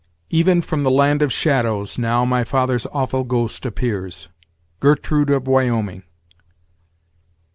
"Even 0.31 0.63
from 0.63 0.81
the 0.81 0.89
land 0.89 1.21
of 1.21 1.31
shadows, 1.31 1.99
now 1.99 2.25
My 2.25 2.43
father's 2.43 2.87
awful 2.87 3.23
ghost 3.23 3.67
appears." 3.67 4.29
Gertrude 4.79 5.29
Of 5.29 5.47
Wyoming. 5.47 6.01